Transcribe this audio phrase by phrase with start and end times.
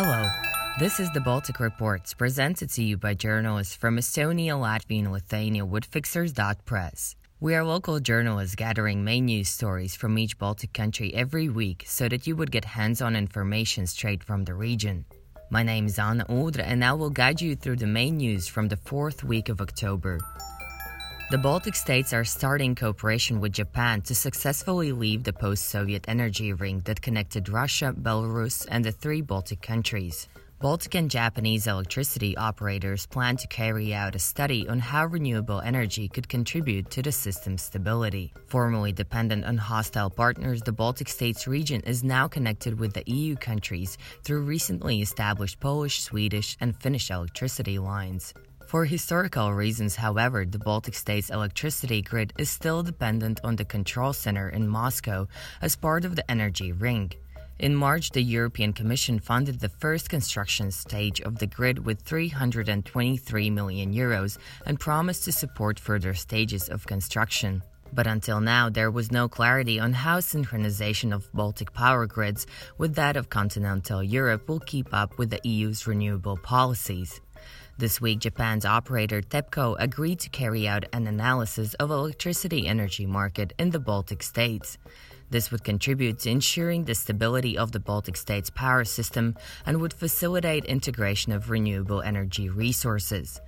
[0.00, 0.30] Hello.
[0.78, 5.66] This is the Baltic Reports, presented to you by journalists from Estonia, Latvia, and Lithuania
[5.66, 7.16] with Fixers.press.
[7.40, 12.08] We are local journalists gathering main news stories from each Baltic country every week so
[12.08, 15.04] that you would get hands on information straight from the region.
[15.50, 18.68] My name is Anna Udra, and I will guide you through the main news from
[18.68, 20.20] the fourth week of October.
[21.30, 26.54] The Baltic states are starting cooperation with Japan to successfully leave the post Soviet energy
[26.54, 30.26] ring that connected Russia, Belarus, and the three Baltic countries.
[30.58, 36.08] Baltic and Japanese electricity operators plan to carry out a study on how renewable energy
[36.08, 38.32] could contribute to the system's stability.
[38.46, 43.36] Formerly dependent on hostile partners, the Baltic States region is now connected with the EU
[43.36, 48.32] countries through recently established Polish, Swedish, and Finnish electricity lines.
[48.68, 54.12] For historical reasons, however, the Baltic states' electricity grid is still dependent on the control
[54.12, 55.26] center in Moscow
[55.62, 57.10] as part of the energy ring.
[57.58, 63.48] In March, the European Commission funded the first construction stage of the grid with 323
[63.48, 67.62] million euros and promised to support further stages of construction.
[67.94, 72.94] But until now, there was no clarity on how synchronization of Baltic power grids with
[72.96, 77.22] that of continental Europe will keep up with the EU's renewable policies.
[77.78, 83.52] This week, Japan's operator TEPCO agreed to carry out an analysis of electricity energy market
[83.56, 84.78] in the Baltic states.
[85.30, 89.92] This would contribute to ensuring the stability of the Baltic states' power system and would
[89.92, 93.40] facilitate integration of renewable energy resources.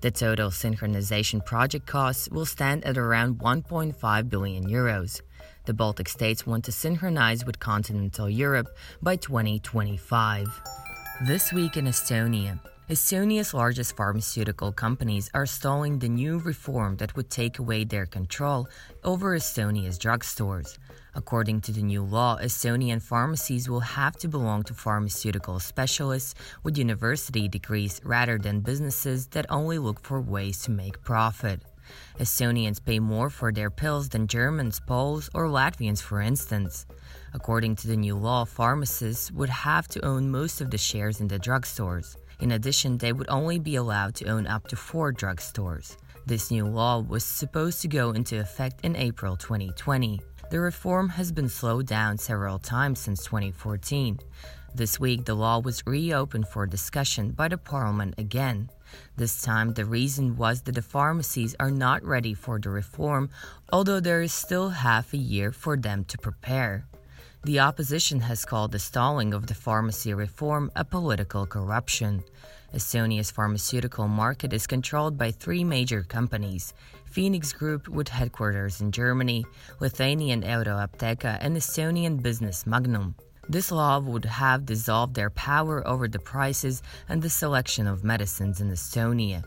[0.00, 5.22] The total synchronization project costs will stand at around 1.5 billion euros.
[5.64, 8.68] The Baltic states want to synchronize with continental Europe
[9.02, 10.46] by 2025.
[11.26, 12.60] This week in Estonia,
[12.92, 18.68] Estonia's largest pharmaceutical companies are stalling the new reform that would take away their control
[19.02, 20.76] over Estonia's drugstores.
[21.14, 26.76] According to the new law, Estonian pharmacies will have to belong to pharmaceutical specialists with
[26.76, 31.62] university degrees rather than businesses that only look for ways to make profit.
[32.20, 36.84] Estonians pay more for their pills than Germans, Poles, or Latvians, for instance.
[37.32, 41.28] According to the new law, pharmacists would have to own most of the shares in
[41.28, 42.16] the drugstores.
[42.42, 45.96] In addition, they would only be allowed to own up to four drugstores.
[46.26, 50.20] This new law was supposed to go into effect in April 2020.
[50.50, 54.18] The reform has been slowed down several times since 2014.
[54.74, 58.70] This week, the law was reopened for discussion by the parliament again.
[59.16, 63.30] This time, the reason was that the pharmacies are not ready for the reform,
[63.72, 66.88] although there is still half a year for them to prepare.
[67.44, 72.22] The opposition has called the stalling of the pharmacy reform a political corruption.
[72.72, 76.72] Estonia's pharmaceutical market is controlled by three major companies
[77.04, 79.44] Phoenix Group, with headquarters in Germany,
[79.80, 83.16] Lithuanian Euroapteeka, and Estonian business Magnum.
[83.48, 88.60] This law would have dissolved their power over the prices and the selection of medicines
[88.60, 89.42] in Estonia.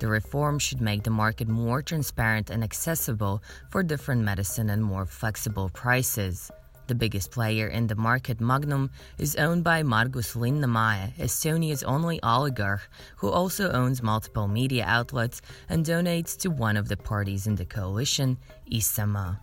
[0.00, 5.06] The reform should make the market more transparent and accessible for different medicine and more
[5.06, 6.50] flexible prices.
[6.88, 12.88] The biggest player in the market, Magnum, is owned by Margus Linnamäe, Estonia's only oligarch,
[13.16, 17.66] who also owns multiple media outlets and donates to one of the parties in the
[17.66, 18.38] coalition,
[18.72, 19.38] Isamaa.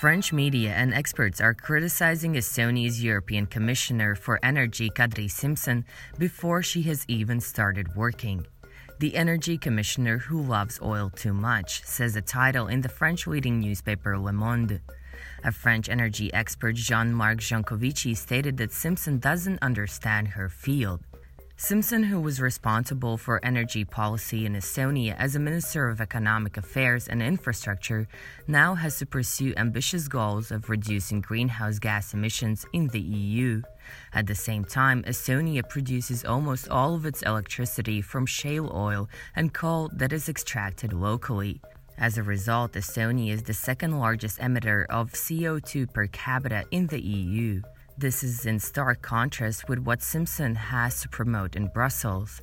[0.00, 5.84] French media and experts are criticizing Estonia's European Commissioner for Energy, Kadri Simson,
[6.18, 8.44] before she has even started working.
[8.98, 13.60] The Energy Commissioner who loves oil too much, says the title in the French leading
[13.60, 14.80] newspaper Le Monde.
[15.44, 21.00] A French energy expert, Jean Marc Jancovici, stated that Simson doesn't understand her field.
[21.56, 27.06] Simson, who was responsible for energy policy in Estonia as a Minister of Economic Affairs
[27.06, 28.08] and Infrastructure,
[28.48, 33.62] now has to pursue ambitious goals of reducing greenhouse gas emissions in the EU.
[34.12, 39.54] At the same time, Estonia produces almost all of its electricity from shale oil and
[39.54, 41.60] coal that is extracted locally.
[42.02, 47.00] As a result, Estonia is the second largest emitter of CO2 per capita in the
[47.00, 47.62] EU.
[47.96, 52.42] This is in stark contrast with what Simson has to promote in Brussels.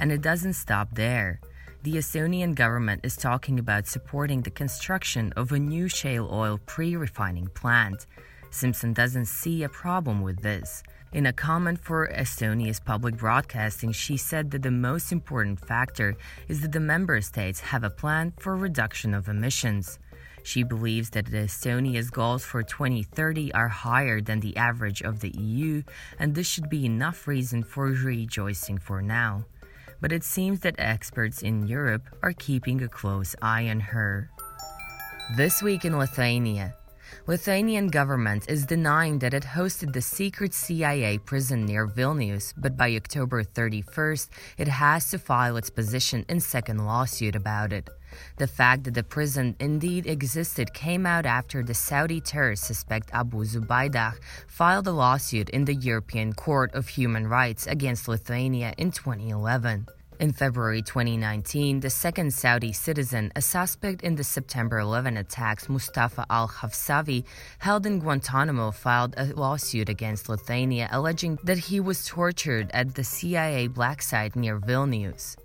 [0.00, 1.38] And it doesn't stop there.
[1.84, 6.96] The Estonian government is talking about supporting the construction of a new shale oil pre
[6.96, 8.06] refining plant.
[8.50, 10.82] Simson doesn't see a problem with this.
[11.12, 16.16] In a comment for Estonia's public broadcasting, she said that the most important factor
[16.48, 19.98] is that the member states have a plan for reduction of emissions.
[20.42, 25.82] She believes that Estonia's goals for 2030 are higher than the average of the EU,
[26.18, 29.44] and this should be enough reason for rejoicing for now.
[30.00, 34.30] But it seems that experts in Europe are keeping a close eye on her.
[35.36, 36.76] This week in Lithuania,
[37.26, 42.90] Lithuanian government is denying that it hosted the secret CIA prison near Vilnius, but by
[42.94, 47.90] October 31st, it has to file its position in second lawsuit about it.
[48.38, 53.44] The fact that the prison indeed existed came out after the Saudi terrorist suspect Abu
[53.44, 54.14] Zubaydah
[54.46, 59.86] filed a lawsuit in the European Court of Human Rights against Lithuania in 2011.
[60.18, 66.24] In February 2019, the second Saudi citizen, a suspect in the September 11 attacks, Mustafa
[66.30, 67.24] al Hawsawi,
[67.58, 73.04] held in Guantanamo, filed a lawsuit against Lithuania alleging that he was tortured at the
[73.04, 75.36] CIA black site near Vilnius.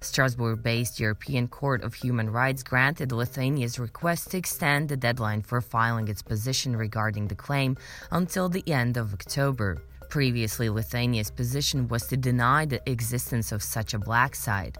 [0.00, 5.60] Strasbourg based European Court of Human Rights granted Lithuania's request to extend the deadline for
[5.60, 7.76] filing its position regarding the claim
[8.12, 9.82] until the end of October.
[10.10, 14.76] Previously, Lithuania's position was to deny the existence of such a black site.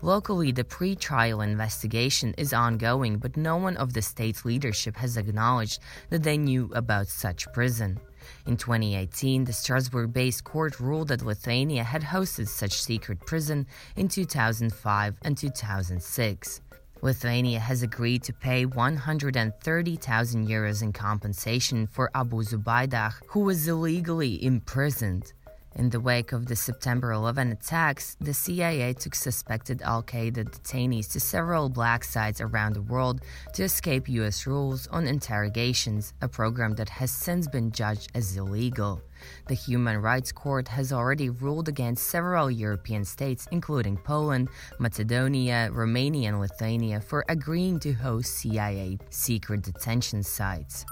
[0.00, 5.18] Locally, the pre trial investigation is ongoing, but no one of the state's leadership has
[5.18, 8.00] acknowledged that they knew about such prison.
[8.46, 13.66] In 2018, the Strasbourg based court ruled that Lithuania had hosted such secret prison
[13.96, 16.62] in 2005 and 2006.
[17.02, 24.44] Lithuania has agreed to pay 130,000 euros in compensation for Abu Zubaydah, who was illegally
[24.44, 25.32] imprisoned.
[25.76, 31.10] In the wake of the September 11 attacks, the CIA took suspected Al Qaeda detainees
[31.12, 33.20] to several black sites around the world
[33.54, 34.46] to escape U.S.
[34.46, 39.00] rules on interrogations, a program that has since been judged as illegal.
[39.48, 46.28] The Human Rights Court has already ruled against several European states, including Poland, Macedonia, Romania,
[46.28, 50.84] and Lithuania, for agreeing to host CIA secret detention sites.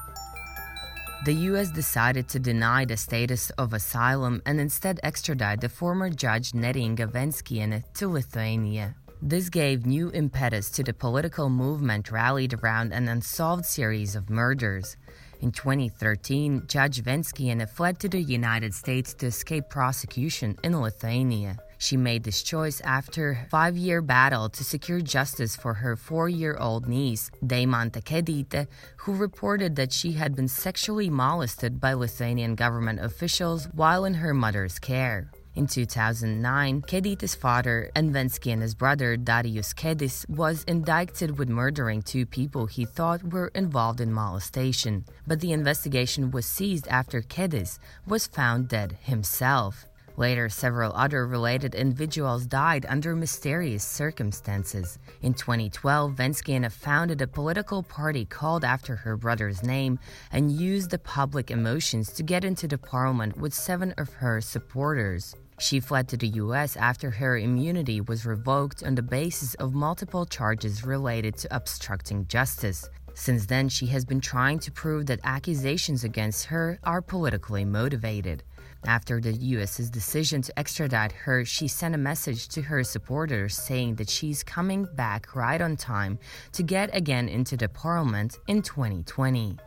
[1.24, 6.52] The US decided to deny the status of asylum and instead extradite the former judge
[6.52, 8.94] Neringa Venckienė to Lithuania.
[9.20, 14.96] This gave new impetus to the political movement rallied around an unsolved series of murders.
[15.40, 21.56] In 2013, Judge Venckienė fled to the United States to escape prosecution in Lithuania.
[21.78, 27.30] She made this choice after a five-year battle to secure justice for her four-year-old niece,
[27.44, 34.04] Deimantė Kedytė, who reported that she had been sexually molested by Lithuanian government officials while
[34.04, 35.30] in her mother's care.
[35.58, 42.66] In 2009, Kedytė's father and his brother Darius Kedys was indicted with murdering two people
[42.66, 48.68] he thought were involved in molestation, but the investigation was seized after Kedys was found
[48.68, 49.86] dead himself.
[50.16, 55.00] Later, several other related individuals died under mysterious circumstances.
[55.22, 59.98] In 2012, Venckienė founded a political party called after her brother's name
[60.30, 65.34] and used the public emotions to get into the parliament with seven of her supporters.
[65.58, 70.24] She fled to the US after her immunity was revoked on the basis of multiple
[70.24, 72.88] charges related to obstructing justice.
[73.14, 78.44] Since then, she has been trying to prove that accusations against her are politically motivated.
[78.86, 83.96] After the US's decision to extradite her, she sent a message to her supporters saying
[83.96, 86.20] that she's coming back right on time
[86.52, 89.58] to get again into the parliament in 2020.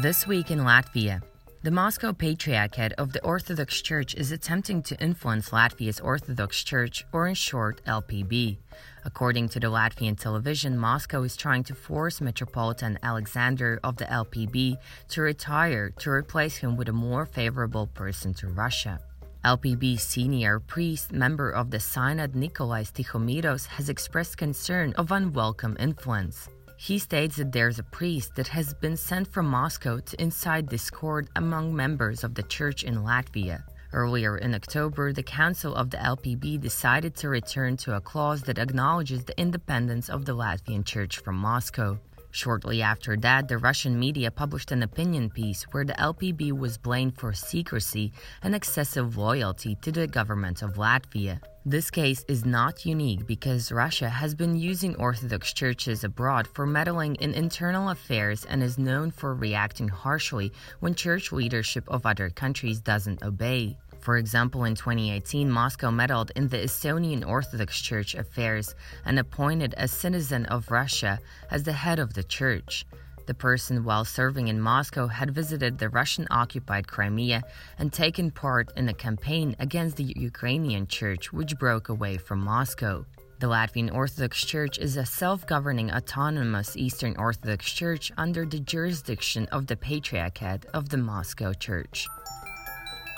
[0.00, 1.20] This week in Latvia,
[1.62, 7.28] the Moscow Patriarchate of the Orthodox Church is attempting to influence Latvia's Orthodox Church, or
[7.28, 8.56] in short, LPB.
[9.04, 14.76] According to the Latvian television, Moscow is trying to force Metropolitan Alexander of the LPB
[15.10, 18.98] to retire to replace him with a more favorable person to Russia.
[19.44, 26.48] LPB senior priest member of the Synod Nikolai Tichomiros has expressed concern of unwelcome influence.
[26.82, 31.28] He states that there's a priest that has been sent from Moscow to incite discord
[31.36, 33.62] among members of the church in Latvia.
[33.92, 38.58] Earlier in October, the Council of the LPB decided to return to a clause that
[38.58, 42.00] acknowledges the independence of the Latvian Church from Moscow.
[42.34, 47.18] Shortly after that, the Russian media published an opinion piece where the LPB was blamed
[47.18, 48.10] for secrecy
[48.42, 51.40] and excessive loyalty to the government of Latvia.
[51.66, 57.16] This case is not unique because Russia has been using Orthodox churches abroad for meddling
[57.16, 62.80] in internal affairs and is known for reacting harshly when church leadership of other countries
[62.80, 63.76] doesn't obey.
[64.02, 69.86] For example, in 2018, Moscow meddled in the Estonian Orthodox Church affairs and appointed a
[69.86, 71.20] citizen of Russia
[71.52, 72.84] as the head of the church.
[73.28, 77.44] The person, while serving in Moscow, had visited the Russian occupied Crimea
[77.78, 83.06] and taken part in a campaign against the Ukrainian church, which broke away from Moscow.
[83.38, 89.46] The Latvian Orthodox Church is a self governing autonomous Eastern Orthodox Church under the jurisdiction
[89.52, 92.08] of the Patriarchate of the Moscow Church.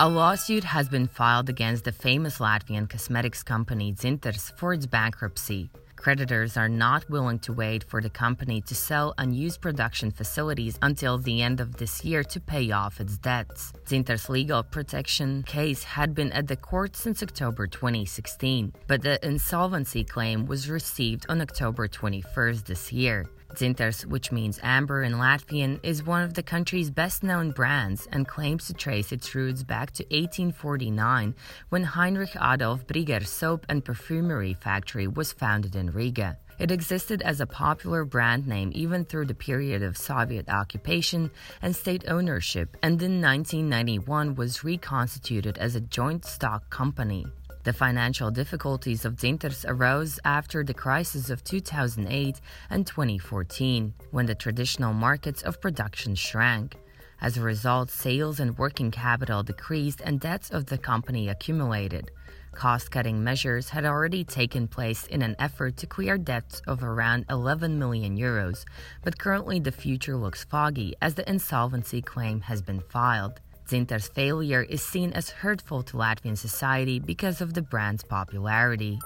[0.00, 5.70] A lawsuit has been filed against the famous Latvian cosmetics company Dzintars for its bankruptcy.
[5.94, 11.16] Creditors are not willing to wait for the company to sell unused production facilities until
[11.16, 13.72] the end of this year to pay off its debts.
[13.86, 20.02] Dzintars' legal protection case had been at the court since October 2016, but the insolvency
[20.02, 23.26] claim was received on October 21st this year.
[23.54, 28.28] Dzintars, which means amber in Latvian, is one of the country's best known brands and
[28.28, 31.34] claims to trace its roots back to 1849
[31.68, 36.36] when Heinrich Adolf Brieger's soap and perfumery factory was founded in Riga.
[36.58, 41.30] It existed as a popular brand name even through the period of Soviet occupation
[41.60, 47.26] and state ownership, and in 1991 was reconstituted as a joint stock company.
[47.64, 54.34] The financial difficulties of Dzintars arose after the crisis of 2008 and 2014, when the
[54.34, 56.76] traditional markets of production shrank.
[57.22, 62.10] As a result, sales and working capital decreased and debts of the company accumulated.
[62.52, 67.24] Cost cutting measures had already taken place in an effort to clear debts of around
[67.30, 68.66] 11 million euros,
[69.02, 73.40] but currently the future looks foggy as the insolvency claim has been filed.
[73.68, 78.98] Dzintars' failure is seen as hurtful to Latvian society because of the brand's popularity.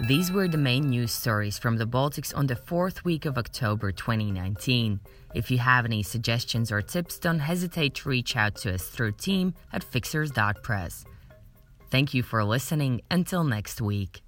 [0.00, 3.92] These were the main news stories from the Baltics on the fourth week of October
[3.92, 5.00] 2019.
[5.34, 9.12] If you have any suggestions or tips, don't hesitate to reach out to us through
[9.12, 11.04] team at fixers.press.
[11.90, 13.00] Thank you for listening.
[13.10, 14.20] Until next week.